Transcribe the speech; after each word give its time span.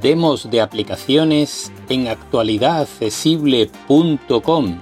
demos 0.00 0.50
de 0.50 0.62
aplicaciones 0.62 1.70
en 1.90 2.08
actualidadaccesible.com. 2.08 4.80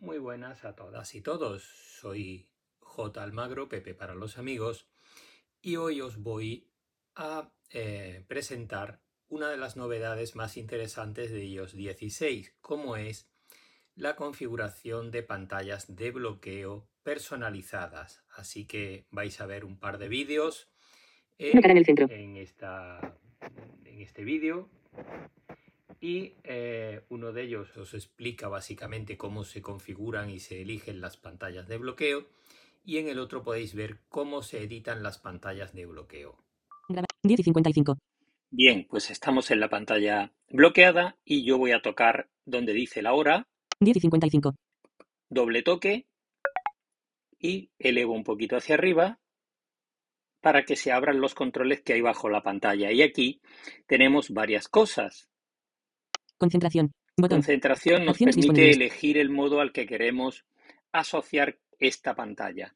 Muy 0.00 0.18
buenas 0.18 0.64
a 0.64 0.74
todas 0.74 1.14
y 1.14 1.20
todos. 1.20 1.62
Soy 2.00 2.48
J. 2.80 3.22
Almagro, 3.22 3.68
Pepe 3.68 3.94
para 3.94 4.14
los 4.14 4.38
amigos, 4.38 4.88
y 5.62 5.76
hoy 5.76 6.00
os 6.00 6.18
voy 6.18 6.66
a 7.14 7.52
eh, 7.70 8.24
presentar 8.26 9.00
una 9.28 9.48
de 9.48 9.56
las 9.56 9.76
novedades 9.76 10.34
más 10.34 10.56
interesantes 10.56 11.30
de 11.30 11.44
iOS 11.44 11.74
16, 11.74 12.56
como 12.60 12.96
es 12.96 13.28
la 13.96 14.16
configuración 14.16 15.10
de 15.10 15.22
pantallas 15.22 15.94
de 15.94 16.10
bloqueo 16.10 16.88
personalizadas. 17.02 18.24
Así 18.34 18.66
que 18.66 19.06
vais 19.10 19.40
a 19.40 19.46
ver 19.46 19.64
un 19.64 19.78
par 19.78 19.98
de 19.98 20.08
vídeos 20.08 20.68
en, 21.38 22.36
esta, 22.36 23.16
en 23.84 24.00
este 24.00 24.24
vídeo 24.24 24.68
y 26.00 26.34
eh, 26.44 27.02
uno 27.08 27.32
de 27.32 27.42
ellos 27.42 27.76
os 27.76 27.94
explica 27.94 28.48
básicamente 28.48 29.16
cómo 29.16 29.44
se 29.44 29.62
configuran 29.62 30.30
y 30.30 30.38
se 30.38 30.62
eligen 30.62 31.00
las 31.00 31.16
pantallas 31.16 31.66
de 31.68 31.78
bloqueo 31.78 32.26
y 32.84 32.98
en 32.98 33.08
el 33.08 33.18
otro 33.18 33.42
podéis 33.42 33.74
ver 33.74 33.98
cómo 34.08 34.42
se 34.42 34.62
editan 34.62 35.02
las 35.02 35.18
pantallas 35.18 35.72
de 35.72 35.86
bloqueo. 35.86 36.36
10 37.22 37.40
y 37.40 37.42
55. 37.42 37.98
Bien, 38.50 38.86
pues 38.88 39.10
estamos 39.10 39.50
en 39.50 39.60
la 39.60 39.70
pantalla 39.70 40.32
bloqueada 40.50 41.16
y 41.24 41.44
yo 41.44 41.58
voy 41.58 41.72
a 41.72 41.80
tocar 41.80 42.28
donde 42.44 42.72
dice 42.72 43.00
la 43.00 43.14
hora 43.14 43.48
10 43.80 43.96
y 43.96 44.00
55. 44.00 44.54
Doble 45.30 45.62
toque 45.62 46.06
y 47.38 47.70
elevo 47.78 48.14
un 48.14 48.24
poquito 48.24 48.56
hacia 48.56 48.74
arriba 48.74 49.18
para 50.40 50.64
que 50.64 50.76
se 50.76 50.92
abran 50.92 51.20
los 51.20 51.34
controles 51.34 51.82
que 51.82 51.94
hay 51.94 52.00
bajo 52.00 52.28
la 52.28 52.42
pantalla. 52.42 52.92
Y 52.92 53.02
aquí 53.02 53.40
tenemos 53.86 54.30
varias 54.30 54.68
cosas. 54.68 55.28
Concentración. 56.38 56.92
Concentración 57.16 58.04
nos 58.04 58.18
permite 58.18 58.70
elegir 58.70 59.18
el 59.18 59.30
modo 59.30 59.60
al 59.60 59.72
que 59.72 59.86
queremos 59.86 60.44
asociar 60.92 61.58
esta 61.78 62.14
pantalla. 62.14 62.74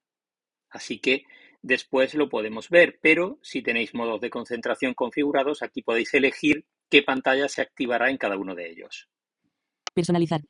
Así 0.71 0.99
que 0.99 1.25
después 1.63 2.15
lo 2.15 2.29
podemos 2.29 2.69
ver, 2.69 2.99
pero 3.03 3.39
si 3.43 3.63
tenéis 3.63 3.95
modos 3.95 4.21
de 4.21 4.31
concentración 4.31 4.95
configurados, 4.95 5.63
aquí 5.63 5.83
podéis 5.83 6.15
elegir 6.15 6.65
qué 6.89 7.03
pantalla 7.03 7.49
se 7.49 7.63
activará 7.63 8.11
en 8.11 8.17
cada 8.17 8.37
uno 8.37 8.55
de 8.55 8.71
ellos. 8.71 9.09
Personalizar. 9.99 10.43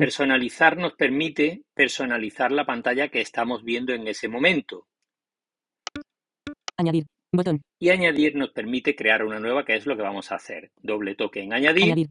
Personalizar 0.00 0.76
nos 0.76 0.94
permite 0.94 1.62
personalizar 1.74 2.50
la 2.50 2.66
pantalla 2.66 3.06
que 3.06 3.20
estamos 3.20 3.62
viendo 3.62 3.92
en 3.92 4.08
ese 4.08 4.26
momento. 4.26 4.88
Añadir. 6.76 7.06
Botón. 7.30 7.62
Y 7.78 7.90
añadir 7.90 8.34
nos 8.34 8.50
permite 8.50 8.96
crear 8.96 9.24
una 9.24 9.38
nueva, 9.38 9.64
que 9.64 9.76
es 9.76 9.86
lo 9.86 9.96
que 9.96 10.02
vamos 10.02 10.32
a 10.32 10.34
hacer. 10.34 10.72
Doble 10.82 11.14
toque 11.14 11.40
en 11.40 11.52
añadir. 11.52 11.84
Añadir. 11.84 12.08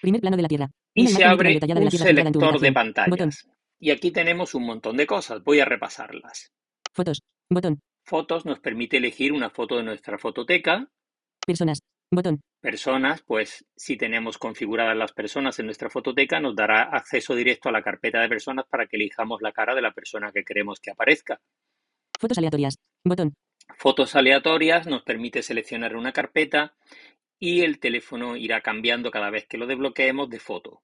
Primer 0.00 0.20
plano 0.20 0.36
de 0.36 0.42
la 0.42 0.48
Tierra. 0.48 0.70
Y 0.94 1.08
se 1.08 1.24
abre 1.24 1.58
un 1.58 1.90
selector 1.90 2.60
de 2.60 2.72
pantallas. 2.72 3.48
Y 3.80 3.90
aquí 3.90 4.12
tenemos 4.12 4.54
un 4.54 4.64
montón 4.64 4.96
de 4.96 5.08
cosas. 5.08 5.42
Voy 5.42 5.58
a 5.58 5.64
repasarlas. 5.64 6.52
Fotos. 6.94 7.20
Botón. 7.50 7.80
Fotos 8.04 8.46
nos 8.46 8.60
permite 8.60 8.98
elegir 8.98 9.32
una 9.32 9.50
foto 9.50 9.76
de 9.76 9.82
nuestra 9.82 10.18
fototeca. 10.18 10.88
Personas. 11.44 11.80
Botón. 12.10 12.40
Personas, 12.60 13.22
pues 13.22 13.66
si 13.76 13.96
tenemos 13.96 14.38
configuradas 14.38 14.96
las 14.96 15.12
personas 15.12 15.58
en 15.58 15.66
nuestra 15.66 15.90
fototeca, 15.90 16.40
nos 16.40 16.56
dará 16.56 16.82
acceso 16.84 17.34
directo 17.34 17.68
a 17.68 17.72
la 17.72 17.82
carpeta 17.82 18.20
de 18.20 18.28
personas 18.28 18.66
para 18.68 18.86
que 18.86 18.96
elijamos 18.96 19.42
la 19.42 19.52
cara 19.52 19.74
de 19.74 19.82
la 19.82 19.92
persona 19.92 20.32
que 20.32 20.42
queremos 20.42 20.80
que 20.80 20.90
aparezca. 20.90 21.40
Fotos 22.18 22.38
aleatorias. 22.38 22.76
Botón. 23.04 23.34
Fotos 23.76 24.16
aleatorias 24.16 24.86
nos 24.86 25.02
permite 25.02 25.42
seleccionar 25.42 25.94
una 25.94 26.12
carpeta 26.12 26.74
y 27.38 27.60
el 27.60 27.78
teléfono 27.78 28.36
irá 28.36 28.60
cambiando 28.62 29.10
cada 29.10 29.30
vez 29.30 29.46
que 29.46 29.58
lo 29.58 29.66
desbloqueemos 29.66 30.28
de 30.30 30.40
foto. 30.40 30.82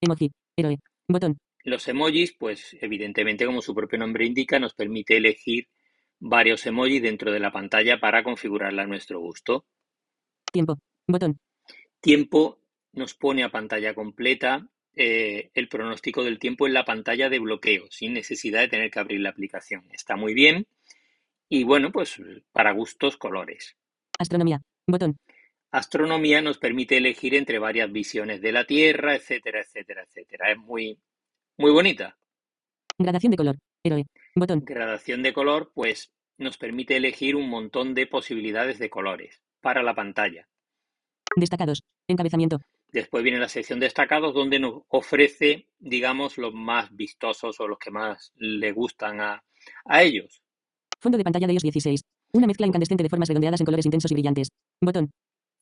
Emoji. 0.00 0.30
Héroe. 0.56 0.78
Botón. 1.08 1.38
Los 1.64 1.86
emojis, 1.88 2.34
pues 2.38 2.76
evidentemente 2.80 3.44
como 3.44 3.60
su 3.60 3.74
propio 3.74 3.98
nombre 3.98 4.24
indica, 4.24 4.58
nos 4.58 4.74
permite 4.74 5.16
elegir 5.16 5.68
varios 6.20 6.64
emojis 6.66 7.02
dentro 7.02 7.32
de 7.32 7.40
la 7.40 7.52
pantalla 7.52 8.00
para 8.00 8.22
configurarla 8.22 8.84
a 8.84 8.86
nuestro 8.86 9.20
gusto. 9.20 9.66
Tiempo. 10.52 10.78
Botón. 11.06 11.38
Tiempo 12.00 12.58
nos 12.92 13.14
pone 13.14 13.44
a 13.44 13.50
pantalla 13.50 13.94
completa 13.94 14.66
eh, 14.94 15.50
el 15.54 15.68
pronóstico 15.68 16.24
del 16.24 16.38
tiempo 16.38 16.66
en 16.66 16.74
la 16.74 16.84
pantalla 16.84 17.28
de 17.28 17.38
bloqueo, 17.38 17.86
sin 17.90 18.12
necesidad 18.14 18.60
de 18.60 18.68
tener 18.68 18.90
que 18.90 18.98
abrir 18.98 19.20
la 19.20 19.30
aplicación. 19.30 19.84
Está 19.92 20.16
muy 20.16 20.34
bien. 20.34 20.66
Y 21.48 21.64
bueno, 21.64 21.92
pues 21.92 22.20
para 22.52 22.72
gustos, 22.72 23.16
colores. 23.16 23.76
Astronomía. 24.18 24.60
Botón. 24.86 25.16
Astronomía 25.70 26.40
nos 26.40 26.58
permite 26.58 26.96
elegir 26.96 27.34
entre 27.34 27.58
varias 27.58 27.92
visiones 27.92 28.40
de 28.40 28.52
la 28.52 28.64
Tierra, 28.64 29.14
etcétera, 29.14 29.60
etcétera, 29.60 30.02
etcétera. 30.02 30.52
Es 30.52 30.58
muy, 30.58 30.98
muy 31.56 31.70
bonita. 31.70 32.16
Gradación 32.98 33.30
de 33.30 33.36
color. 33.36 33.58
Héroe. 33.84 34.06
Botón. 34.34 34.64
Gradación 34.64 35.22
de 35.22 35.32
color, 35.32 35.70
pues 35.74 36.10
nos 36.38 36.56
permite 36.58 36.96
elegir 36.96 37.36
un 37.36 37.48
montón 37.48 37.94
de 37.94 38.06
posibilidades 38.06 38.78
de 38.78 38.90
colores 38.90 39.42
para 39.60 39.82
la 39.82 39.94
pantalla. 39.94 40.46
Destacados. 41.36 41.82
Encabezamiento. 42.08 42.58
Después 42.90 43.22
viene 43.22 43.38
la 43.38 43.48
sección 43.48 43.80
destacados 43.80 44.34
donde 44.34 44.58
nos 44.58 44.82
ofrece, 44.88 45.68
digamos, 45.78 46.38
los 46.38 46.54
más 46.54 46.94
vistosos 46.94 47.60
o 47.60 47.68
los 47.68 47.78
que 47.78 47.90
más 47.90 48.32
le 48.36 48.72
gustan 48.72 49.20
a, 49.20 49.42
ellos. 50.00 50.42
Fondo 50.98 51.18
de 51.18 51.24
pantalla 51.24 51.46
de 51.46 51.52
iOS 51.52 51.62
16. 51.62 52.00
Una 52.32 52.46
mezcla 52.46 52.66
incandescente 52.66 53.02
de 53.02 53.10
formas 53.10 53.28
redondeadas 53.28 53.60
en 53.60 53.66
colores 53.66 53.84
intensos 53.84 54.10
y 54.10 54.14
brillantes. 54.14 54.48
Botón. 54.80 55.10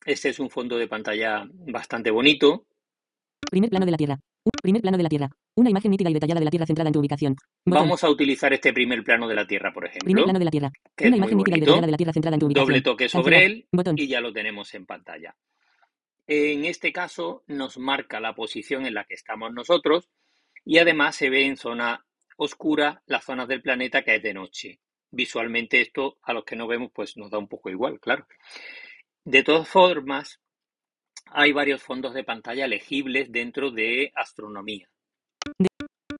Este 0.05 0.29
es 0.29 0.39
un 0.39 0.49
fondo 0.49 0.77
de 0.77 0.87
pantalla 0.87 1.45
bastante 1.51 2.11
bonito. 2.11 2.65
Primer 3.49 3.69
plano 3.69 3.85
de 3.85 3.91
la 3.91 3.97
Tierra. 3.97 4.19
Primer 4.61 4.81
plano 4.81 4.97
de 4.97 5.03
la 5.03 5.09
Tierra. 5.09 5.29
Una 5.55 5.69
imagen 5.69 5.91
nítida 5.91 6.09
y 6.09 6.13
detallada 6.13 6.39
de 6.39 6.45
la 6.45 6.51
Tierra 6.51 6.65
centrada 6.65 6.89
en 6.89 6.93
tu 6.93 6.99
ubicación. 6.99 7.35
Vamos 7.65 8.03
a 8.03 8.09
utilizar 8.09 8.53
este 8.53 8.73
primer 8.73 9.03
plano 9.03 9.27
de 9.27 9.35
la 9.35 9.47
Tierra, 9.47 9.73
por 9.73 9.85
ejemplo. 9.85 10.05
Primer 10.05 10.23
plano 10.23 10.39
de 10.39 10.45
la 10.45 10.51
Tierra. 10.51 10.71
Una 10.99 11.17
imagen 11.17 11.37
nítida 11.37 11.57
y 11.57 11.59
detallada 11.59 11.85
de 11.85 11.91
la 11.91 11.97
Tierra 11.97 12.13
centrada 12.13 12.35
en 12.35 12.39
tu 12.39 12.45
ubicación. 12.47 12.67
Doble 12.67 12.81
toque 12.81 13.09
sobre 13.09 13.45
él 13.45 13.67
y 13.95 14.07
ya 14.07 14.21
lo 14.21 14.33
tenemos 14.33 14.73
en 14.73 14.85
pantalla. 14.85 15.35
En 16.27 16.65
este 16.65 16.91
caso 16.91 17.43
nos 17.47 17.77
marca 17.77 18.19
la 18.19 18.35
posición 18.35 18.85
en 18.85 18.93
la 18.93 19.05
que 19.05 19.13
estamos 19.13 19.53
nosotros 19.53 20.09
y 20.65 20.77
además 20.77 21.15
se 21.15 21.29
ve 21.29 21.45
en 21.45 21.55
zona 21.55 22.05
oscura 22.35 23.01
las 23.05 23.23
zonas 23.23 23.47
del 23.47 23.61
planeta 23.61 24.03
que 24.03 24.15
es 24.15 24.23
de 24.23 24.33
noche. 24.33 24.79
Visualmente 25.09 25.79
esto 25.79 26.17
a 26.23 26.33
los 26.33 26.43
que 26.43 26.57
no 26.57 26.67
vemos 26.67 26.91
pues 26.93 27.15
nos 27.15 27.31
da 27.31 27.37
un 27.37 27.47
poco 27.47 27.69
igual, 27.69 27.99
claro. 28.01 28.27
De 29.23 29.43
todas 29.43 29.67
formas, 29.67 30.41
hay 31.31 31.51
varios 31.51 31.81
fondos 31.81 32.13
de 32.13 32.23
pantalla 32.23 32.65
elegibles 32.65 33.31
dentro 33.31 33.71
de 33.71 34.11
astronomía. 34.15 34.87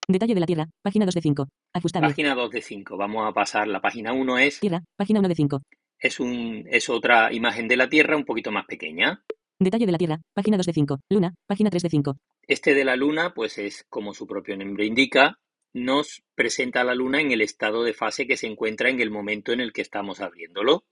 detalle 0.07 0.33
de 0.33 0.39
la 0.39 0.45
Tierra, 0.45 0.69
página 0.81 1.05
2 1.05 1.15
de 1.15 1.21
5. 1.21 1.47
Ajustable. 1.73 2.09
Página 2.09 2.35
2 2.35 2.51
de 2.51 2.61
5. 2.61 2.97
Vamos 2.97 3.27
a 3.27 3.33
pasar. 3.33 3.67
La 3.67 3.81
página 3.81 4.13
1 4.13 4.37
es. 4.39 4.59
Tierra, 4.59 4.83
página 4.95 5.19
1 5.19 5.29
de 5.29 5.35
5. 5.35 5.61
Es, 5.99 6.19
un, 6.19 6.65
es 6.69 6.89
otra 6.89 7.33
imagen 7.33 7.67
de 7.67 7.77
la 7.77 7.89
Tierra 7.89 8.15
un 8.15 8.25
poquito 8.25 8.51
más 8.51 8.65
pequeña. 8.65 9.23
Detalle 9.59 9.85
de 9.85 9.91
la 9.91 9.97
Tierra, 9.97 10.21
página 10.33 10.57
2 10.57 10.65
de 10.65 10.73
5. 10.73 10.99
Luna, 11.09 11.33
página 11.47 11.69
3 11.69 11.83
de 11.83 11.89
5. 11.89 12.17
Este 12.47 12.73
de 12.73 12.85
la 12.85 12.95
Luna, 12.95 13.33
pues 13.33 13.57
es 13.57 13.85
como 13.89 14.13
su 14.13 14.27
propio 14.27 14.55
nombre 14.55 14.85
indica, 14.85 15.37
nos 15.73 16.23
presenta 16.35 16.81
a 16.81 16.83
la 16.83 16.95
Luna 16.95 17.19
en 17.19 17.31
el 17.31 17.41
estado 17.41 17.83
de 17.83 17.93
fase 17.93 18.27
que 18.27 18.37
se 18.37 18.47
encuentra 18.47 18.89
en 18.89 19.01
el 19.01 19.11
momento 19.11 19.51
en 19.51 19.61
el 19.61 19.73
que 19.73 19.81
estamos 19.81 20.21
abriéndolo. 20.21 20.85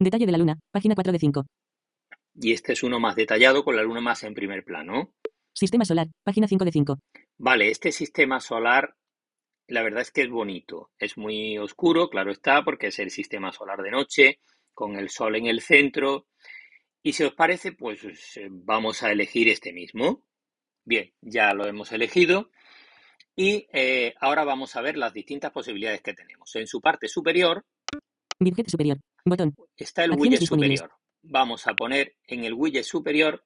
Detalle 0.00 0.26
de 0.26 0.32
la 0.32 0.38
Luna, 0.38 0.58
página 0.72 0.94
4 0.94 1.12
de 1.12 1.18
5. 1.18 1.46
Y 2.34 2.52
este 2.52 2.72
es 2.72 2.82
uno 2.82 2.98
más 2.98 3.16
detallado 3.16 3.64
con 3.64 3.76
la 3.76 3.82
luna 3.82 4.00
más 4.00 4.24
en 4.24 4.34
primer 4.34 4.64
plano. 4.64 5.14
Sistema 5.52 5.84
solar, 5.84 6.08
página 6.24 6.48
5 6.48 6.64
de 6.64 6.72
5. 6.72 6.98
Vale, 7.38 7.68
este 7.68 7.92
sistema 7.92 8.40
solar, 8.40 8.96
la 9.68 9.82
verdad 9.82 10.02
es 10.02 10.10
que 10.10 10.22
es 10.22 10.30
bonito. 10.30 10.90
Es 10.98 11.16
muy 11.16 11.58
oscuro, 11.58 12.10
claro 12.10 12.32
está, 12.32 12.64
porque 12.64 12.88
es 12.88 12.98
el 12.98 13.10
sistema 13.10 13.52
solar 13.52 13.82
de 13.82 13.92
noche, 13.92 14.40
con 14.72 14.96
el 14.96 15.10
sol 15.10 15.36
en 15.36 15.46
el 15.46 15.60
centro. 15.60 16.26
Y 17.02 17.12
si 17.12 17.22
os 17.22 17.34
parece, 17.34 17.72
pues 17.72 18.02
eh, 18.36 18.48
vamos 18.50 19.02
a 19.04 19.12
elegir 19.12 19.48
este 19.48 19.72
mismo. 19.72 20.26
Bien, 20.84 21.12
ya 21.20 21.54
lo 21.54 21.66
hemos 21.66 21.92
elegido. 21.92 22.50
Y 23.36 23.68
eh, 23.72 24.14
ahora 24.20 24.44
vamos 24.44 24.74
a 24.74 24.80
ver 24.80 24.96
las 24.96 25.12
distintas 25.12 25.52
posibilidades 25.52 26.02
que 26.02 26.14
tenemos. 26.14 26.54
En 26.56 26.66
su 26.66 26.80
parte 26.80 27.06
superior. 27.08 27.64
superior. 28.66 28.98
Botón. 29.24 29.54
Está 29.76 30.04
el 30.04 30.12
widget 30.12 30.42
superior 30.42 30.90
vamos 31.24 31.66
a 31.66 31.74
poner 31.74 32.14
en 32.26 32.44
el 32.44 32.54
widget 32.54 32.84
superior, 32.84 33.44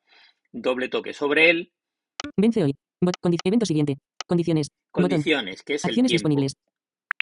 doble 0.53 0.89
toque 0.89 1.13
sobre 1.13 1.51
él. 1.51 1.73
Vence 2.37 2.63
hoy. 2.63 2.75
evento 3.45 3.67
siguiente. 3.67 3.99
Condiciones. 4.27 4.69
Condiciones, 4.93 5.63
que 5.63 5.75
es 5.75 5.85
Acciones 5.85 6.11
tiempo. 6.11 6.29
disponibles. 6.29 6.55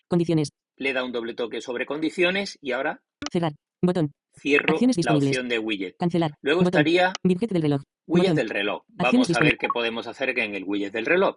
Condiciones. 0.08 0.50
Le 0.76 0.92
da 0.92 1.04
un 1.04 1.12
doble 1.12 1.34
toque 1.34 1.60
sobre 1.60 1.86
condiciones 1.86 2.58
y 2.60 2.72
ahora 2.72 3.00
cerrar. 3.30 3.52
Botón. 3.82 4.12
Cierro 4.38 4.76
la 4.78 5.14
opción 5.16 5.48
de 5.48 5.58
widget. 5.58 5.96
Cancelar. 5.96 6.32
Luego 6.42 6.62
estaría 6.62 7.12
widget 7.24 7.50
del 7.50 7.62
reloj. 7.62 7.82
Widget 8.06 8.30
Botón. 8.30 8.36
del 8.36 8.50
reloj. 8.50 8.82
Vamos 8.88 9.30
a 9.30 9.40
ver 9.40 9.56
qué 9.56 9.68
podemos 9.68 10.06
hacer 10.06 10.38
en 10.38 10.54
el 10.54 10.64
widget 10.64 10.92
del 10.92 11.06
reloj. 11.06 11.36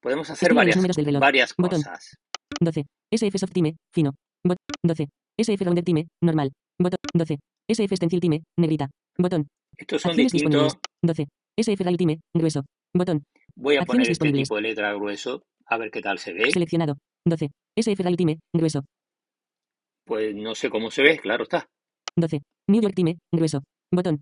Podemos 0.00 0.30
hacer 0.30 0.54
varias, 0.54 0.76
varias 1.18 1.54
Botón. 1.56 1.82
cosas. 1.82 2.16
12. 2.60 2.84
SF 3.10 3.38
Soft 3.38 3.52
Time, 3.52 3.76
fino. 3.92 4.14
Bot 4.44 4.58
12. 4.82 5.08
SF 5.38 5.60
Rounded 5.64 5.84
Time, 5.84 6.06
normal. 6.22 6.52
Botón. 6.78 6.98
12. 7.14 7.38
SF 7.68 7.96
Stencil 7.96 8.20
Time, 8.20 8.42
negrita. 8.58 8.90
Botón. 9.16 9.46
Estos 9.76 10.02
son 10.02 10.10
Acciones 10.10 10.32
distintos. 10.32 10.74
disponibles. 10.74 10.82
12. 11.02 11.26
SF 11.56 11.84
Rail 11.84 11.96
Time, 11.96 12.20
grueso. 12.34 12.64
Botón. 12.94 13.24
Voy 13.56 13.76
a 13.76 13.80
Acciones 13.80 14.08
poner 14.08 14.10
este 14.10 14.32
tipo 14.32 14.56
de 14.56 14.62
letra 14.62 14.92
grueso, 14.94 15.42
a 15.66 15.76
ver 15.78 15.90
qué 15.90 16.00
tal 16.00 16.18
se 16.18 16.32
ve. 16.32 16.50
Seleccionado. 16.50 16.96
12. 17.26 17.50
SF 17.76 18.02
Rail 18.02 18.16
Time, 18.16 18.38
grueso. 18.54 18.84
Pues 20.04 20.34
no 20.34 20.54
sé 20.54 20.70
cómo 20.70 20.90
se 20.90 21.02
ve, 21.02 21.18
claro 21.18 21.42
está. 21.44 21.68
12. 22.16 22.40
New 22.68 22.82
York 22.82 22.94
Time, 22.94 23.18
grueso. 23.32 23.62
Botón. 23.92 24.20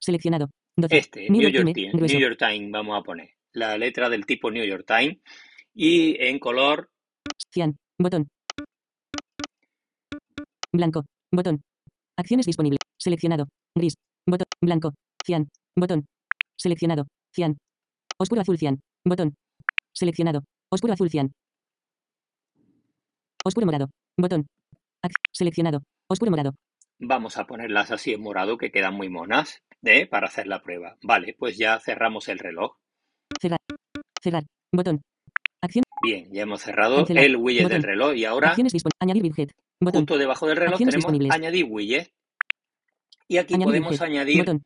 Seleccionado. 0.00 0.50
12. 0.76 0.96
Este, 0.98 1.20
New 1.30 1.40
New 1.40 1.42
York 1.42 1.54
York, 1.54 1.74
Time, 1.74 1.90
grueso. 1.92 2.14
New 2.14 2.22
York 2.28 2.38
Times, 2.38 2.70
vamos 2.70 2.98
a 2.98 3.02
poner. 3.02 3.30
La 3.52 3.78
letra 3.78 4.08
del 4.08 4.26
tipo 4.26 4.50
New 4.50 4.64
York 4.64 4.84
Times. 4.86 5.18
Y 5.74 6.16
en 6.22 6.38
color, 6.38 6.90
Cian. 7.52 7.76
Botón. 7.98 8.28
Blanco. 10.74 11.04
Botón. 11.32 11.62
Acciones 12.18 12.46
disponibles. 12.46 12.78
Seleccionado. 12.98 13.46
Gris. 13.76 13.94
Botón. 14.26 14.46
Blanco. 14.60 14.92
Cian. 15.24 15.48
Botón. 15.78 16.06
Seleccionado. 16.58 17.06
Cian. 17.34 17.56
Oscuro 18.18 18.40
azul 18.40 18.58
cian. 18.58 18.80
Botón. 19.06 19.34
Seleccionado. 19.92 20.40
Oscuro 20.72 20.92
azul 20.94 21.10
cian. 21.10 21.32
Oscuro 23.44 23.66
morado. 23.66 23.90
Botón. 24.18 24.46
Ac- 25.04 25.12
seleccionado. 25.32 25.82
Oscuro 26.08 26.30
morado. 26.30 26.52
vamos 26.98 27.36
a 27.36 27.46
ponerlas 27.46 27.90
así 27.90 28.12
en 28.12 28.22
morado, 28.22 28.56
que 28.56 28.70
quedan 28.70 28.94
muy 28.94 29.08
monas, 29.08 29.58
¿eh? 29.82 30.06
para 30.06 30.28
hacer 30.28 30.46
la 30.46 30.62
prueba. 30.62 30.96
Vale, 31.02 31.34
pues 31.38 31.58
ya 31.58 31.78
cerramos 31.80 32.28
el 32.28 32.38
reloj. 32.38 32.76
Cerrar. 33.40 33.58
Cerrar. 34.22 34.44
Botón. 34.72 35.02
Acción. 35.62 35.82
Bien, 36.02 36.30
ya 36.32 36.42
hemos 36.42 36.60
cerrado 36.62 36.96
Cancelar. 36.98 37.24
el 37.24 37.36
widget 37.36 37.64
Botón. 37.64 37.80
del 37.80 37.82
reloj 37.90 38.14
y 38.14 38.24
ahora 38.24 38.48
Acciones 38.50 38.72
disponibles. 38.72 38.98
Añadir 39.00 39.22
widget. 39.24 39.50
Botón. 39.84 40.00
justo 40.02 40.18
debajo 40.18 40.46
del 40.46 40.56
reloj 40.56 40.74
Acciones 40.74 41.04
tenemos 41.04 41.34
añadir 41.34 41.66
widget. 41.68 42.12
Y 43.28 43.38
aquí 43.38 43.54
Añadir 43.54 43.66
podemos 43.66 43.90
widget. 43.92 44.02
añadir 44.02 44.38
Botón. 44.40 44.64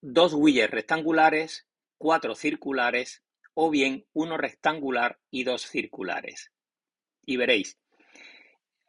dos 0.00 0.34
widgets 0.34 0.70
rectangulares, 0.70 1.66
cuatro 1.98 2.34
circulares 2.34 3.22
o 3.54 3.70
bien 3.70 4.04
uno 4.12 4.36
rectangular 4.36 5.18
y 5.30 5.44
dos 5.44 5.62
circulares. 5.62 6.50
Y 7.24 7.36
veréis, 7.36 7.78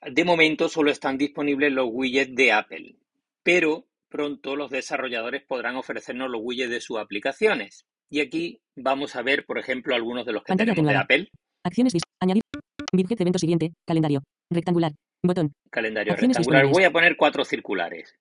de 0.02 0.24
momento 0.26 0.70
solo 0.70 0.92
están 0.92 1.18
disponibles 1.18 1.72
los 1.72 1.88
widgets 1.92 2.36
de 2.36 2.52
Apple, 2.52 2.96
pero 3.44 3.88
pronto 4.10 4.56
los 4.56 4.70
desarrolladores 4.70 5.44
podrán 5.44 5.76
ofrecernos 5.76 6.30
los 6.30 6.42
widgets 6.44 6.70
de 6.70 6.82
sus 6.82 6.98
aplicaciones. 6.98 7.86
Y 8.10 8.22
aquí 8.22 8.62
vamos 8.76 9.16
a 9.16 9.22
ver, 9.22 9.46
por 9.46 9.58
ejemplo, 9.58 9.96
algunos 9.96 10.26
de 10.26 10.34
los 10.34 10.44
que 10.44 10.50
Pantalla 10.52 10.74
tenemos 10.74 10.94
de. 10.94 10.98
Apple. 10.98 11.32
Acciones 11.64 11.94
Añadir. 12.22 12.44
Widget 12.94 13.20
evento 13.22 13.40
siguiente. 13.40 13.74
Calendario. 13.86 14.24
Rectangular. 14.52 14.94
Botón. 15.26 15.52
Calendario 15.72 16.14
Acciones 16.14 16.38
rectangular. 16.38 16.64
disponibles. 16.64 16.78
Voy 16.78 16.84
a 16.86 16.92
poner 16.92 17.18
cuatro 17.18 17.44
circulares. 17.46 18.16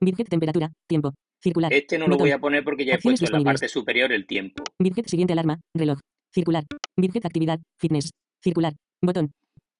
Widget 0.00 0.28
temperatura. 0.28 0.70
Tiempo. 0.88 1.14
Circular. 1.42 1.72
Este 1.72 1.98
no 1.98 2.06
lo 2.06 2.16
voy 2.16 2.30
a 2.30 2.38
poner 2.38 2.64
porque 2.64 2.84
ya 2.84 2.92
he 2.92 2.94
Acciones 2.96 3.20
puesto 3.20 3.26
en 3.26 3.32
la 3.32 3.38
disponibles. 3.38 3.60
parte 3.60 3.72
superior 3.72 4.12
el 4.12 4.26
tiempo. 4.26 4.64
Widget 4.80 5.06
siguiente 5.08 5.32
alarma. 5.32 5.60
Reloj. 5.74 5.98
Circular. 6.34 6.64
Widget 6.96 7.24
actividad. 7.24 7.58
Fitness. 7.80 8.10
Circular. 8.42 8.74
Botón. 9.02 9.30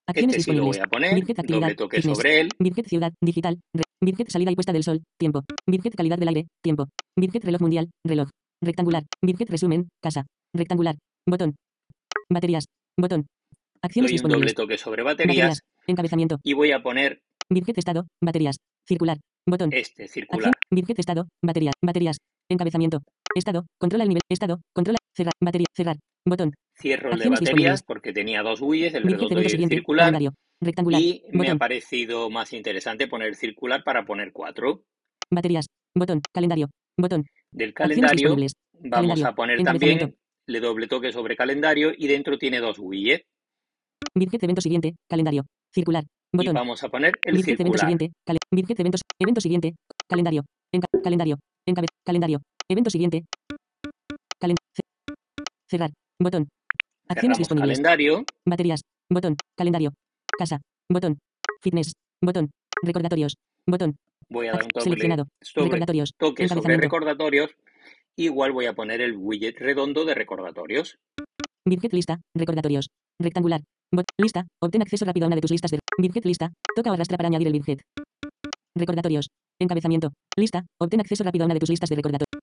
Acciones 0.08 0.36
Este 0.36 0.42
sí 0.44 0.56
lo 0.56 0.64
disponibles. 0.64 0.78
voy 0.78 0.84
a 0.84 0.88
poner. 0.90 1.14
Widget 1.14 1.38
actividad. 1.38 1.60
Doble 1.62 1.74
toque 1.74 1.96
Fitness. 1.98 2.16
sobre 2.18 2.40
él. 2.40 2.48
Widget 2.58 2.86
ciudad. 2.88 3.12
Digital. 3.22 3.58
Widget 4.02 4.28
salida 4.30 4.50
y 4.50 4.54
puesta 4.54 4.72
del 4.72 4.82
sol. 4.84 5.02
Tiempo. 5.18 5.44
Widget 5.66 5.94
calidad 5.94 6.18
del 6.18 6.28
aire. 6.28 6.46
Tiempo. 6.62 6.88
Widget 7.18 7.44
reloj 7.44 7.60
mundial. 7.60 7.90
Reloj. 8.06 8.28
Rectangular. 8.62 9.02
Widget 9.22 9.50
resumen. 9.50 9.88
Casa. 10.02 10.26
Rectangular. 10.54 10.96
Botón. 11.28 11.54
Baterías. 12.30 12.66
Botón. 12.98 13.26
Acciones 13.82 14.10
Doy 14.10 14.16
un 14.16 14.22
doble 14.22 14.46
disponibles. 14.46 14.54
toque 14.54 14.78
sobre 14.78 15.02
baterías 15.02 15.36
Baterías. 15.36 15.60
Encabezamiento. 15.86 16.38
y 16.42 16.52
voy 16.52 16.72
a 16.72 16.82
poner 16.82 17.20
Widget 17.50 17.78
estado. 17.78 18.06
Baterías. 18.20 18.56
Circular. 18.88 19.18
Botón. 19.48 19.70
este 19.72 20.04
Acción. 20.04 20.08
circular. 20.08 20.52
Widget 20.70 20.98
estado. 20.98 21.28
Baterías. 21.44 21.74
Baterías. 21.84 22.16
Encabezamiento. 22.50 23.00
Estado. 23.34 23.66
Controla 23.78 24.04
el 24.04 24.08
nivel. 24.08 24.22
Estado. 24.28 24.60
Controla. 24.74 24.98
Cerrar. 25.16 25.32
Batería. 25.40 25.66
Cerrar. 25.76 25.96
Botón. 26.26 26.52
Cierro 26.76 27.12
el 27.12 27.18
de 27.18 27.28
baterías 27.28 27.40
disponibles. 27.40 27.82
porque 27.84 28.12
tenía 28.12 28.42
dos 28.42 28.60
widgets, 28.60 28.94
el 28.96 29.04
Widget 29.04 29.18
redondo 29.20 29.40
y 29.40 29.44
el 29.44 29.50
siguiente. 29.50 29.74
circular. 29.76 30.06
Calendario. 30.06 30.34
Rectangular. 30.60 31.00
Y 31.00 31.22
me 31.32 31.38
ha 31.40 31.42
Botón. 31.44 31.58
parecido 31.58 32.30
más 32.30 32.52
interesante 32.52 33.06
poner 33.06 33.34
circular 33.36 33.84
para 33.84 34.04
poner 34.04 34.32
cuatro. 34.32 34.82
Baterías. 35.30 35.66
Botón. 35.94 36.20
Calendario. 36.32 36.68
Botón. 36.98 37.24
Del 37.52 37.72
calendario 37.74 38.30
vamos 38.30 38.52
Calendario. 38.90 39.26
a 39.28 39.34
poner 39.34 39.62
también, 39.62 40.16
le 40.46 40.60
doble 40.60 40.86
toque 40.88 41.12
sobre 41.12 41.36
calendario 41.36 41.92
y 41.96 42.06
dentro 42.08 42.38
tiene 42.38 42.58
dos 42.58 42.78
widgets. 42.78 43.24
Widget 44.14 44.42
evento 44.42 44.60
siguiente. 44.60 44.94
Calendario. 45.08 45.44
Circular. 45.76 46.04
Y 46.32 46.36
Botón. 46.38 46.54
vamos 46.54 46.82
a 46.82 46.88
poner 46.88 47.12
el 47.24 47.34
Widget 47.34 47.48
evento 47.60 47.62
circular. 47.64 47.80
siguiente. 47.80 48.12
Cale 48.26 48.38
Widget 48.50 48.80
eventos. 48.80 49.00
Evento 49.18 49.40
siguiente. 49.42 49.74
Calendario. 50.08 50.42
Enca- 50.74 51.02
calendario. 51.04 51.36
Encabe 51.68 51.86
calendario. 52.04 52.40
Evento 52.68 52.88
siguiente. 52.90 53.24
Calen 54.40 54.56
ce- 54.74 54.82
cerrar. 55.70 55.90
Botón. 56.18 56.48
Acciones 57.08 57.36
Cerramos 57.36 57.38
disponibles. 57.38 57.78
calendario. 57.78 58.24
Baterías. 58.46 58.80
Botón. 59.10 59.36
Calendario. 59.54 59.92
Casa. 60.38 60.60
Botón. 60.90 61.18
Fitness. 61.60 61.92
Botón. 62.22 62.50
Recordatorios. 62.82 63.36
Botón. 63.66 63.96
Voy 64.30 64.46
a 64.48 64.52
dar 64.52 64.62
un 64.62 64.68
doble 64.68 64.84
seleccionado. 64.84 65.26
sobre, 65.42 65.64
Recordatorios. 65.66 66.14
toque 66.18 66.48
sobre 66.48 66.76
recordatorios. 66.78 67.50
Igual 68.16 68.52
voy 68.52 68.64
a 68.66 68.72
poner 68.72 69.02
el 69.02 69.14
widget 69.16 69.58
redondo 69.58 70.04
de 70.06 70.14
recordatorios. 70.14 70.96
Widget 71.66 71.92
lista. 71.92 72.18
Recordatorios. 72.34 72.88
Rectangular. 73.20 73.60
Bot 73.92 74.06
lista. 74.18 74.46
Obtén 74.62 74.82
acceso 74.82 75.04
rápido 75.04 75.24
a 75.24 75.28
una 75.28 75.36
de 75.36 75.42
tus 75.42 75.50
listas 75.50 75.70
de 75.70 75.78
widget 75.98 76.24
lista. 76.24 76.52
Toca 76.74 76.90
o 76.90 76.94
arrastra 76.94 77.16
para 77.16 77.28
añadir 77.28 77.48
el 77.48 77.54
widget. 77.54 77.82
Recordatorios. 78.74 79.28
Encabezamiento. 79.60 80.12
Lista. 80.36 80.64
Obtén 80.80 81.00
acceso 81.00 81.24
rápido 81.24 81.44
a 81.44 81.46
una 81.46 81.54
de 81.54 81.60
tus 81.60 81.70
listas 81.70 81.88
de 81.88 81.96
recordatorios. 81.96 82.40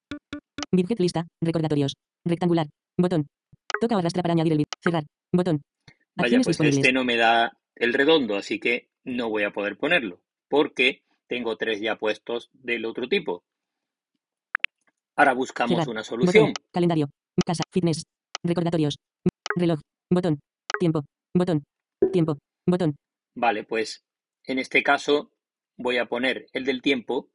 Widget 0.71 0.99
lista. 0.99 1.27
Recordatorios. 1.41 1.93
Rectangular. 2.25 2.67
Botón. 2.97 3.27
Toca 3.79 3.95
o 3.95 3.99
arrastra 3.99 4.21
para 4.23 4.33
añadir 4.33 4.53
el 4.53 4.59
widget. 4.59 4.79
Cerrar. 4.81 5.03
Botón. 5.33 5.61
Vaya, 6.15 6.37
Acciones 6.37 6.45
pues 6.45 6.59
este 6.77 6.93
no 6.93 7.03
me 7.03 7.17
da 7.17 7.57
el 7.75 7.93
redondo, 7.93 8.35
así 8.37 8.59
que 8.59 8.89
no 9.03 9.29
voy 9.29 9.43
a 9.43 9.51
poder 9.51 9.77
ponerlo, 9.77 10.21
porque 10.47 11.01
tengo 11.27 11.57
tres 11.57 11.81
ya 11.81 11.97
puestos 11.97 12.51
del 12.53 12.85
otro 12.85 13.09
tipo. 13.09 13.43
Ahora 15.15 15.33
buscamos 15.33 15.71
Cerrar. 15.71 15.89
una 15.89 16.03
solución. 16.03 16.47
Botón. 16.49 16.63
Calendario. 16.71 17.09
Casa. 17.45 17.63
Fitness. 17.71 18.03
Recordatorios. 18.43 18.97
Reloj. 19.55 19.79
Botón. 20.11 20.39
Tiempo. 20.79 21.03
Botón. 21.35 21.63
Tiempo. 22.11 22.37
Botón. 22.67 22.95
Vale, 23.35 23.63
pues 23.63 24.03
en 24.45 24.59
este 24.59 24.83
caso 24.83 25.31
voy 25.77 25.97
a 25.97 26.05
poner 26.05 26.45
el 26.53 26.65
del 26.65 26.81
tiempo. 26.81 27.29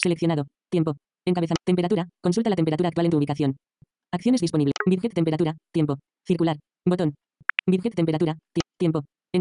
Seleccionado. 0.00 0.46
Tiempo. 0.70 0.96
Encabeza. 1.26 1.54
Temperatura. 1.64 2.08
Consulta 2.22 2.50
la 2.50 2.56
temperatura 2.56 2.88
actual 2.88 3.06
en 3.06 3.10
tu 3.10 3.16
ubicación. 3.18 3.56
Acciones 4.12 4.40
disponibles. 4.40 4.74
Widget 4.86 5.14
temperatura. 5.14 5.56
Tiempo. 5.72 5.98
Circular. 6.26 6.56
Botón. 6.86 7.14
Widget 7.66 7.94
temperatura. 7.94 8.36
ti- 8.52 8.60
tiempo. 8.78 9.04
En- 9.32 9.40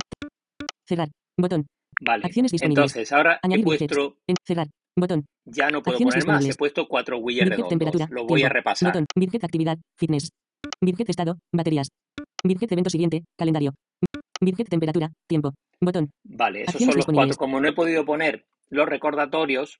cerrar. 0.87 1.09
Botón. 1.39 1.65
Vale, 2.03 2.23
Acciones 2.25 2.51
disponibles. 2.51 2.83
entonces 2.95 3.11
ahora 3.11 3.35
he 3.35 3.47
Añadir 3.47 3.65
widgets. 3.65 3.95
puesto, 3.95 4.17
En- 4.27 4.35
cerrar. 4.45 4.67
Botón. 4.97 5.25
ya 5.45 5.69
no 5.69 5.81
puedo 5.81 5.95
Acciones 5.97 6.25
poner 6.25 6.27
más, 6.41 6.45
he 6.45 6.55
puesto 6.57 6.87
cuatro 6.87 7.17
widgets 7.17 7.25
Widget 7.43 7.49
redondos. 7.51 7.69
temperatura. 7.69 8.07
Lo 8.11 8.25
voy 8.25 8.43
a 8.43 8.49
repasar. 8.49 8.89
Botón. 8.91 9.05
Widget 9.15 9.43
actividad. 9.43 9.77
Fitness. 9.99 10.29
Widget 10.81 11.09
estado. 11.09 11.37
Baterías. 11.53 11.89
Widget 12.43 12.71
evento 12.71 12.89
siguiente. 12.89 13.23
Calendario. 13.37 13.73
Widget 14.41 14.69
temperatura. 14.69 15.11
Tiempo. 15.27 15.53
Botón. 15.79 16.11
Vale, 16.23 16.61
esos 16.63 16.75
Acciones 16.75 16.93
son 16.93 16.97
los 16.97 17.15
cuatro. 17.15 17.37
Como 17.37 17.59
no 17.59 17.67
he 17.67 17.73
podido 17.73 18.05
poner 18.05 18.45
los 18.69 18.87
recordatorios, 18.87 19.79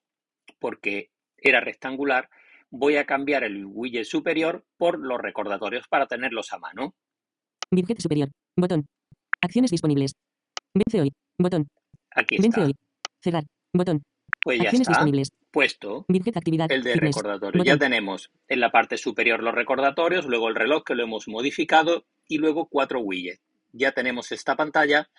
porque 0.59 1.09
era 1.37 1.59
rectangular, 1.61 2.29
voy 2.69 2.97
a 2.97 3.05
cambiar 3.05 3.43
el 3.43 3.65
widget 3.65 4.05
superior 4.05 4.63
por 4.77 4.99
los 4.99 5.19
recordatorios 5.19 5.87
para 5.87 6.07
tenerlos 6.07 6.53
a 6.53 6.59
mano. 6.59 6.93
Widget 7.71 8.01
superior. 8.01 8.29
Botón. 8.57 8.85
Acciones 9.41 9.71
disponibles. 9.71 10.13
Vence 10.73 11.01
hoy. 11.01 11.11
Botón. 11.39 11.67
Aquí 12.11 12.35
Vence 12.37 12.47
está. 12.49 12.63
hoy. 12.65 12.75
Cerrar. 13.23 13.43
Botón. 13.73 14.03
Pues 14.43 14.57
ya 14.57 14.63
Acciones 14.63 14.87
está 14.87 14.93
disponibles. 14.93 15.29
puesto 15.51 16.05
Widget 16.09 16.37
actividad. 16.37 16.71
el 16.71 16.83
de 16.83 16.95
recordatorios. 16.95 17.65
Ya 17.65 17.77
tenemos 17.77 18.31
en 18.47 18.59
la 18.59 18.71
parte 18.71 18.97
superior 18.97 19.41
los 19.43 19.53
recordatorios, 19.53 20.25
luego 20.25 20.49
el 20.49 20.55
reloj 20.55 20.83
que 20.83 20.95
lo 20.95 21.03
hemos 21.03 21.27
modificado 21.27 22.05
y 22.31 22.37
luego 22.37 22.67
cuatro 22.69 23.01
widgets. 23.01 23.41
Ya 23.73 23.91
tenemos 23.91 24.31
esta 24.31 24.55
pantalla 24.55 25.09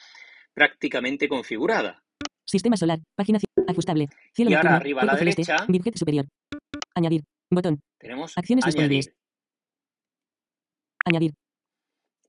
prácticamente 0.54 1.28
configurada. 1.28 2.02
Sistema 2.47 2.76
solar. 2.76 3.00
Página 3.14 3.38
ajustable. 3.69 4.09
Cielo 4.35 4.50
Y 4.50 4.54
ahora 4.54 4.76
arriba 4.76 5.02
a 5.02 5.04
la 5.04 5.14
derecha 5.16 5.57
superior. 5.95 6.26
Añadir. 6.95 7.23
Botón. 7.50 7.83
tenemos 7.99 8.33
Acciones 8.37 8.64
añadir. 8.64 8.88
disponibles. 8.88 9.14
Añadir. 11.04 11.35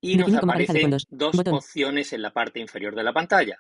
Y 0.02 0.18
nos 0.18 0.26
Definir 0.26 0.40
como 0.42 0.52
pareja 0.52 0.74
de 0.74 0.80
aparecen 0.80 1.00
fondos. 1.00 1.06
dos 1.10 1.36
Botón. 1.38 1.54
opciones 1.54 2.12
en 2.12 2.22
la 2.22 2.34
parte 2.34 2.60
inferior 2.60 2.94
de 2.94 3.04
la 3.04 3.14
pantalla. 3.14 3.58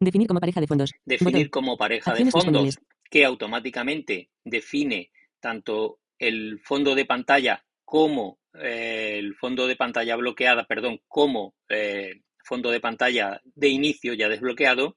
Definir 0.00 0.28
como 0.28 0.40
pareja 0.40 0.60
de 0.60 0.66
fondos. 0.66 0.90
Definir 1.06 1.46
Botón. 1.46 1.48
como 1.48 1.76
pareja 1.78 2.12
de 2.12 2.30
fondos, 2.30 2.78
que 3.10 3.24
automáticamente 3.24 4.28
define 4.44 5.10
tanto 5.40 6.00
el 6.18 6.60
fondo 6.60 6.94
de 6.94 7.06
pantalla 7.06 7.64
como 7.92 8.38
eh, 8.54 9.16
el 9.18 9.34
fondo 9.34 9.66
de 9.66 9.76
pantalla 9.76 10.16
bloqueada, 10.16 10.64
perdón, 10.64 11.00
como 11.08 11.54
eh, 11.68 12.22
fondo 12.42 12.70
de 12.70 12.80
pantalla 12.80 13.42
de 13.44 13.68
inicio 13.68 14.14
ya 14.14 14.30
desbloqueado 14.30 14.96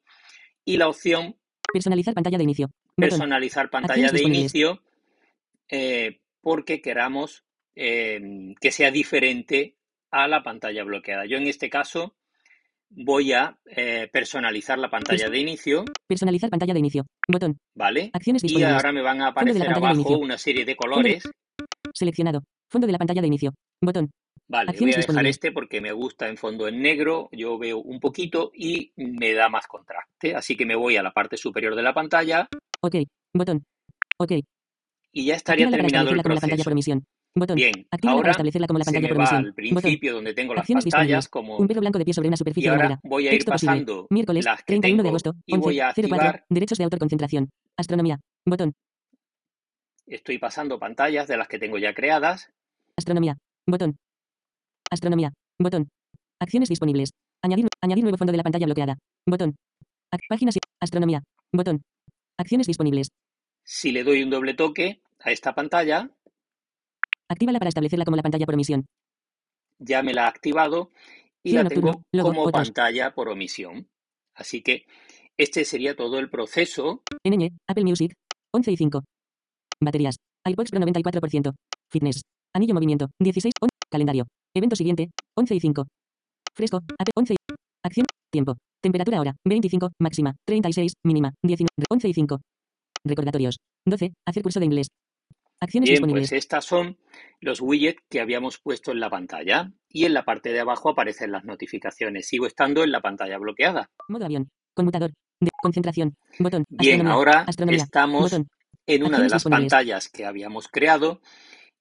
y 0.63 0.77
la 0.77 0.87
opción 0.87 1.35
Personalizar 1.73 2.13
pantalla 2.13 2.37
de 2.37 2.45
inicio. 2.45 2.71
Personalizar 2.95 3.69
pantalla 3.69 4.09
de 4.11 4.23
inicio 4.23 4.81
eh, 5.69 6.21
porque 6.39 6.81
queramos 6.81 7.43
eh, 7.75 8.21
que 8.61 8.71
sea 8.71 8.91
diferente 8.91 9.75
a 10.09 10.29
la 10.29 10.41
pantalla 10.41 10.85
bloqueada. 10.85 11.25
Yo 11.25 11.35
en 11.35 11.47
este 11.47 11.69
caso 11.69 12.15
voy 12.87 13.33
a 13.33 13.59
eh, 13.65 14.07
personalizar 14.13 14.79
la 14.79 14.89
pantalla 14.89 15.29
de 15.29 15.37
inicio, 15.37 15.83
Personalizar 16.07 16.49
pantalla 16.49 16.73
de 16.73 16.79
inicio. 16.79 17.05
Botón. 17.27 17.57
¿vale? 17.73 18.09
Acciones 18.13 18.41
Y 18.45 18.47
disponibles. 18.47 18.73
ahora 18.73 18.93
me 18.93 19.01
van 19.01 19.21
a 19.21 19.27
aparecer 19.27 19.69
abajo 19.69 20.17
una 20.17 20.37
serie 20.37 20.63
de 20.63 20.77
colores. 20.77 21.23
Seleccionado. 21.93 22.41
Fondo 22.69 22.87
de 22.87 22.93
la 22.93 22.97
pantalla 22.99 23.21
de 23.21 23.27
inicio. 23.27 23.53
Botón. 23.81 24.09
Vale, 24.47 24.73
voy 24.79 24.93
a 24.93 24.97
dejar 24.97 25.25
este 25.25 25.51
porque 25.51 25.81
me 25.81 25.91
gusta 25.91 26.27
en 26.29 26.37
fondo 26.37 26.67
en 26.67 26.79
negro, 26.81 27.29
yo 27.31 27.57
veo 27.57 27.79
un 27.79 27.99
poquito 27.99 28.51
y 28.53 28.91
me 28.95 29.33
da 29.33 29.49
más 29.49 29.65
contraste. 29.65 30.35
Así 30.35 30.55
que 30.55 30.65
me 30.67 30.75
voy 30.75 30.97
a 30.97 31.03
la 31.03 31.11
parte 31.11 31.35
superior 31.35 31.75
de 31.75 31.81
la 31.81 31.93
pantalla 31.93 32.47
Ok. 32.81 32.95
Botón. 33.33 33.63
Ok. 34.19 34.31
y 35.11 35.25
ya 35.25 35.35
estaría 35.35 35.65
Actívala 35.65 35.77
para 35.81 35.87
terminado 35.87 36.09
el 36.11 36.17
la 36.17 36.23
pantalla 36.23 36.39
por 36.41 36.55
proceso. 36.57 36.71
omisión. 36.71 37.03
Botón. 37.37 37.55
Bien, 37.55 37.73
Actívala 37.89 37.99
para 37.99 38.11
ahora 38.17 38.31
establecerla 38.31 38.67
como 38.67 38.79
la 38.79 38.85
se 38.85 38.91
pantalla 38.91 39.07
me 39.07 39.09
por 39.09 39.17
va 39.17 39.21
omisión. 39.23 39.37
al 39.39 39.51
Botón. 39.51 39.81
principio 39.81 40.13
donde 40.13 40.33
tengo 40.33 40.53
las 40.53 40.61
Acciones 40.61 40.83
pantallas 40.85 41.27
como 41.27 41.57
Un 41.57 41.67
perro 41.67 41.81
blanco 41.81 41.97
de 41.99 42.05
pie 42.05 42.13
sobre 42.13 42.27
una 42.27 42.35
y 42.35 42.37
superficie 42.37 42.69
ahora 42.69 42.83
movida. 42.83 42.99
voy 43.03 43.27
a 43.27 43.31
ir 43.31 43.37
Texto 43.39 43.51
posible. 43.51 43.71
pasando 43.71 44.07
Miércoles, 44.11 44.45
las 44.45 44.57
que 44.59 44.63
31 44.65 44.97
de 44.97 45.03
tengo 45.03 45.09
agosto, 45.09 45.33
y 45.47 45.57
voy 45.57 45.79
11, 45.79 45.81
a 45.81 45.93
04. 45.93 46.03
activar, 46.27 46.45
Derechos 46.49 46.77
de 46.77 46.83
autor 46.83 46.99
concentración. 46.99 47.49
Astronomía. 47.77 48.19
Botón. 48.45 48.73
Estoy 50.07 50.37
pasando 50.37 50.79
pantallas 50.79 51.27
de 51.27 51.37
las 51.37 51.47
que 51.47 51.59
tengo 51.59 51.77
ya 51.77 51.93
creadas. 51.93 52.49
Astronomía. 52.97 53.37
Botón. 53.67 53.97
Astronomía. 54.91 55.33
Botón. 55.59 55.89
Acciones 56.39 56.69
disponibles. 56.69 57.11
Añadir, 57.43 57.67
añadir 57.81 58.03
nuevo 58.03 58.17
fondo 58.17 58.31
de 58.31 58.37
la 58.37 58.43
pantalla 58.43 58.65
bloqueada. 58.65 58.97
Botón. 59.27 59.55
Ac- 60.13 60.21
páginas. 60.29 60.55
y- 60.55 60.59
Astronomía. 60.81 61.23
Botón. 61.53 61.81
Acciones 62.37 62.67
disponibles. 62.67 63.09
Si 63.63 63.91
le 63.91 64.03
doy 64.03 64.21
un 64.23 64.29
doble 64.29 64.53
toque 64.53 65.01
a 65.19 65.31
esta 65.31 65.53
pantalla, 65.55 66.09
Actívala 67.27 67.57
para 67.57 67.69
establecerla 67.69 68.05
como 68.05 68.17
la 68.17 68.23
pantalla 68.23 68.45
por 68.45 68.53
omisión. 68.53 68.85
ya 69.79 70.03
me 70.03 70.13
la 70.13 70.25
ha 70.25 70.27
activado 70.29 70.91
y 71.43 71.53
la 71.53 71.65
tengo 71.65 71.87
nocturno, 71.87 72.03
logo, 72.13 72.29
como 72.29 72.51
pantalla 72.51 73.13
por 73.15 73.29
omisión. 73.29 73.89
Así 74.35 74.61
que 74.61 74.85
este 75.37 75.65
sería 75.65 75.95
todo 75.95 76.19
el 76.19 76.29
proceso. 76.29 77.01
NN, 77.23 77.57
Apple 77.67 77.83
Music. 77.83 78.13
11 78.53 78.71
y 78.71 78.77
5. 78.77 79.03
Baterías. 79.81 80.17
iPods 80.47 80.71
Pro 80.71 80.79
94%. 80.79 81.53
Fitness. 81.91 82.21
Anillo 82.53 82.73
movimiento. 82.73 83.09
16. 83.21 83.53
on- 83.61 83.69
calendario. 83.91 84.25
Evento 84.55 84.75
siguiente. 84.75 85.09
11 85.37 85.55
y 85.55 85.59
5. 85.59 85.85
Fresco. 86.53 86.77
Apple 86.77 87.11
11 87.15 87.33
y... 87.33 87.37
Acción. 87.83 88.05
Tiempo. 88.31 88.55
Temperatura 88.81 89.19
hora. 89.19 89.35
25. 89.45 89.91
Máxima. 89.99 90.33
36. 90.45 90.93
Mínima. 91.05 91.33
19. 91.43 91.69
11 91.89 92.07
y 92.09 92.13
5. 92.13 92.41
Recordatorios. 93.03 93.57
12. 93.85 94.13
Hacer 94.27 94.43
curso 94.43 94.59
de 94.59 94.65
inglés. 94.65 94.87
Acciones 95.61 95.87
Bien, 95.89 95.95
disponibles. 95.97 96.29
pues 96.29 96.37
estas 96.43 96.65
son 96.65 96.97
los 97.39 97.61
widgets 97.61 98.01
que 98.09 98.19
habíamos 98.19 98.59
puesto 98.59 98.91
en 98.91 98.99
la 98.99 99.09
pantalla 99.09 99.71
y 99.89 100.05
en 100.05 100.13
la 100.13 100.25
parte 100.25 100.51
de 100.51 100.59
abajo 100.59 100.89
aparecen 100.89 101.31
las 101.31 101.45
notificaciones. 101.45 102.27
Sigo 102.27 102.45
estando 102.45 102.83
en 102.83 102.91
la 102.91 103.01
pantalla 103.01 103.37
bloqueada. 103.37 103.89
Modo 104.09 104.25
avión. 104.25 104.49
Conmutador. 104.75 105.11
De 105.39 105.49
concentración. 105.61 106.15
Botón. 106.39 106.65
Bien, 106.69 107.01
Astronomía. 107.01 107.13
ahora 107.13 107.39
Astronomía. 107.47 107.83
estamos 107.83 108.21
Botón. 108.23 108.47
En 108.87 109.03
una 109.03 109.19
de 109.19 109.29
las 109.29 109.43
pantallas 109.43 110.09
que 110.09 110.25
habíamos 110.25 110.67
creado 110.67 111.21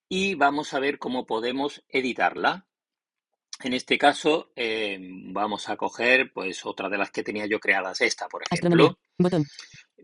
y 0.09 0.35
vamos 0.35 0.75
a 0.75 0.81
ver 0.81 0.99
cómo 0.99 1.27
podemos 1.27 1.83
editarla. 1.89 2.67
En 3.63 3.73
este 3.73 3.99
caso, 3.99 4.53
eh, 4.57 4.99
vamos 5.01 5.69
a 5.69 5.77
coger 5.77 6.33
pues 6.33 6.67
otra 6.67 6.89
de 6.89 6.99
las 6.99 7.11
que 7.11 7.23
tenía 7.23 7.47
yo 7.47 7.61
creadas, 7.61 8.01
esta, 8.01 8.27
por 8.29 8.43
ejemplo. 8.51 8.99
Botón. 9.19 9.45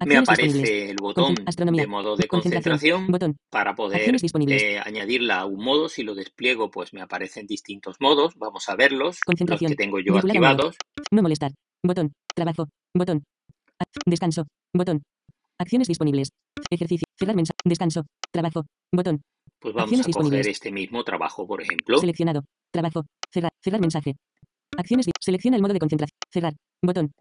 Me 0.07 0.16
aparece 0.16 0.90
el 0.90 0.97
botón 0.97 1.35
astronomía. 1.45 1.83
de 1.83 1.87
modo 1.87 2.16
de 2.16 2.26
Concentración. 2.26 3.09
Botón. 3.09 3.37
para 3.50 3.75
poder 3.75 4.16
eh, 4.49 4.78
añadirla 4.78 5.40
a 5.40 5.47
un 5.47 5.62
modo. 5.62 5.88
Si 5.90 6.02
lo 6.02 6.14
despliego, 6.14 6.71
pues 6.71 6.95
me 6.95 7.02
aparecen 7.02 7.47
distintos 7.47 7.97
modos. 8.00 8.35
Vamos 8.37 8.69
a 8.69 8.76
verlos, 8.76 9.19
los 9.26 9.61
que 9.61 9.76
tengo 9.76 9.99
yo 9.99 10.14
Vincular 10.14 10.37
activados. 10.37 10.76
No 11.11 11.21
molestar. 11.23 11.52
Botón. 11.83 12.12
Trabajo. 12.35 12.69
Botón. 12.95 13.25
Descanso. 14.07 14.47
Botón. 14.73 15.02
Acciones 15.61 15.88
disponibles. 15.88 16.31
Ejercicio. 16.71 17.05
Cerrar 17.19 17.37
mensaje. 17.37 17.59
Descanso. 17.64 18.07
Trabajo. 18.33 18.64
Botón. 18.93 19.21
Pues 19.59 19.75
vamos 19.75 19.93
Acciones 19.93 20.17
a 20.17 20.21
coger 20.21 20.49
este 20.49 20.73
mismo 20.73 21.05
trabajo, 21.05 21.47
por 21.47 21.61
ejemplo. 21.61 21.99
Seleccionado. 21.99 22.45
Trabajo. 22.73 23.05
Cerrar. 23.31 23.52
Cerrar 23.62 23.81
mensaje. 23.81 24.17
Acciones. 24.76 25.07
Selecciona 25.21 25.57
el 25.57 25.62
modo 25.62 25.75
de 25.75 25.79
concentración. 25.81 26.17
Cerrar. 26.33 26.55
Botón. 26.83 27.12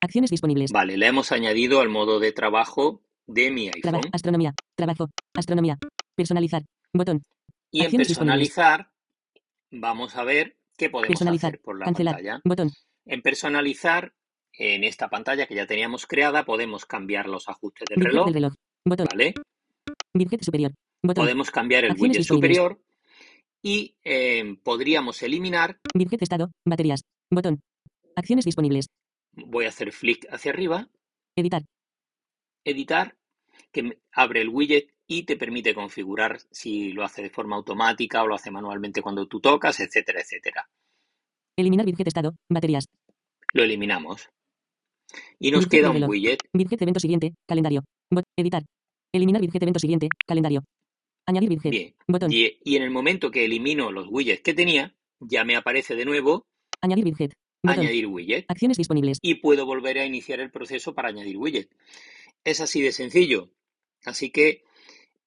Acciones 0.00 0.30
disponibles. 0.30 0.72
Vale, 0.72 0.96
le 0.96 1.06
hemos 1.06 1.30
añadido 1.30 1.80
al 1.80 1.88
modo 1.88 2.18
de 2.18 2.32
trabajo 2.32 3.00
de 3.26 3.50
mi 3.52 3.70
Traba- 3.70 3.98
iPhone. 3.98 4.10
astronomía. 4.12 4.54
Trabajo. 4.76 5.08
Astronomía. 5.34 5.78
Personalizar. 6.16 6.64
Botón. 6.92 7.22
Y 7.70 7.78
en 7.80 7.84
acciones 7.86 8.08
disponibles. 8.08 8.48
personalizar, 8.50 8.90
vamos 9.70 10.16
a 10.16 10.24
ver 10.24 10.56
qué 10.76 10.90
podemos 10.90 11.08
Personalizar. 11.08 11.50
hacer 11.50 11.60
por 11.62 11.78
la 11.78 11.84
Cancelar. 11.86 12.14
pantalla. 12.16 12.40
Botón. 12.44 12.70
En 13.06 13.22
personalizar, 13.22 14.12
en 14.58 14.84
esta 14.84 15.08
pantalla 15.08 15.46
que 15.46 15.54
ya 15.54 15.66
teníamos 15.66 16.06
creada, 16.06 16.44
podemos 16.44 16.84
cambiar 16.86 17.28
los 17.28 17.48
ajustes 17.48 17.86
del 17.88 18.04
reloj, 18.04 18.26
del 18.26 18.34
reloj. 18.34 18.54
Botón. 18.86 19.06
¿vale? 19.10 19.34
Widget 20.14 20.42
superior. 20.44 20.72
Botón. 21.02 21.24
Podemos 21.24 21.50
cambiar 21.50 21.84
el 21.84 21.92
Acciones 21.92 22.16
widget 22.16 22.26
superior 22.26 22.80
y 23.62 23.96
eh, 24.04 24.56
podríamos 24.62 25.22
eliminar, 25.22 25.78
Widget 25.94 26.22
estado. 26.22 26.50
Baterías. 26.66 27.02
Botón. 27.30 27.60
Acciones 28.16 28.44
disponibles. 28.44 28.86
voy 29.32 29.64
a 29.64 29.68
hacer 29.68 29.90
flick 29.92 30.26
hacia 30.30 30.52
arriba, 30.52 30.88
Editar. 31.36 31.64
editar, 32.64 33.16
que 33.72 33.98
abre 34.12 34.40
el 34.42 34.48
widget 34.50 34.94
y 35.06 35.24
te 35.24 35.36
permite 35.36 35.74
configurar 35.74 36.38
si 36.50 36.92
lo 36.92 37.04
hace 37.04 37.22
de 37.22 37.30
forma 37.30 37.56
automática 37.56 38.22
o 38.22 38.26
lo 38.26 38.34
hace 38.36 38.50
manualmente 38.50 39.02
cuando 39.02 39.26
tú 39.26 39.40
tocas, 39.40 39.80
etcétera, 39.80 40.20
etcétera. 40.20 40.68
Eliminar 41.56 41.86
widget 41.86 42.06
estado. 42.06 42.36
Baterías. 42.48 42.86
Lo 43.52 43.62
eliminamos. 43.62 44.28
Y 45.38 45.50
nos 45.50 45.66
queda 45.66 45.90
un 45.90 46.04
widget. 46.04 46.40
Widget 46.52 46.82
evento 46.82 47.00
siguiente. 47.00 47.34
Calendario. 47.46 47.84
Bot. 48.10 48.24
Editar. 48.36 48.62
Eliminar 49.12 49.40
widget 49.42 49.62
evento 49.62 49.78
siguiente. 49.78 50.08
Calendario. 50.26 50.64
Añadir 51.26 51.50
widget. 51.50 51.70
Bien. 51.70 51.94
Botón. 52.06 52.32
Y, 52.32 52.58
y 52.64 52.76
en 52.76 52.82
el 52.82 52.90
momento 52.90 53.30
que 53.30 53.44
elimino 53.44 53.90
los 53.92 54.06
widgets 54.08 54.42
que 54.42 54.54
tenía, 54.54 54.94
ya 55.20 55.44
me 55.44 55.56
aparece 55.56 55.94
de 55.94 56.04
nuevo 56.04 56.46
Añadir 56.80 57.04
widget. 57.04 57.32
Botón. 57.62 57.80
añadir 57.80 58.06
widget. 58.06 58.44
Acciones 58.48 58.76
disponibles. 58.76 59.18
y 59.22 59.36
puedo 59.36 59.64
volver 59.64 59.98
a 59.98 60.04
iniciar 60.06 60.40
el 60.40 60.50
proceso 60.50 60.94
para 60.94 61.08
añadir 61.08 61.38
widget. 61.38 61.70
Es 62.44 62.60
así 62.60 62.82
de 62.82 62.92
sencillo. 62.92 63.50
Así 64.04 64.30
que 64.30 64.64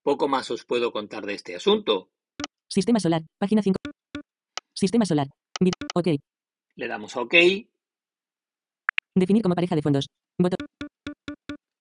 poco 0.03 0.27
más 0.27 0.51
os 0.51 0.65
puedo 0.65 0.91
contar 0.91 1.25
de 1.25 1.33
este 1.33 1.55
asunto. 1.55 2.11
Sistema 2.67 2.99
solar. 2.99 3.23
Página 3.39 3.63
5. 3.63 3.75
Sistema 4.73 5.05
solar. 5.05 5.27
Ok. 5.95 6.07
Le 6.75 6.87
damos 6.87 7.15
a 7.15 7.21
OK 7.21 7.33
Definir 9.17 9.41
como 9.41 9.55
pareja 9.55 9.75
de 9.75 9.81
fondos. 9.81 10.07
Botón. 10.39 10.57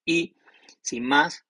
y 0.07 0.35
sin 0.81 1.05
más, 1.05 1.45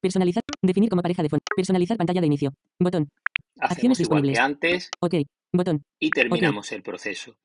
Personalizar. 0.00 0.42
Definir 0.60 0.90
como 0.90 1.00
pareja 1.00 1.22
de 1.22 1.28
fondos. 1.28 1.44
Personalizar 1.56 1.96
pantalla 1.96 2.20
de 2.20 2.26
inicio. 2.26 2.52
Botón. 2.78 3.08
hacemos 3.58 3.70
Acciones 3.70 4.00
igual 4.00 4.22
que 4.22 4.28
disponibles. 4.28 4.38
antes 4.38 4.90
Ok. 5.00 5.14
Botón. 5.52 5.82
y 6.00 6.10
terminamos 6.10 6.72
el 6.72 6.82
proceso. 6.82 7.36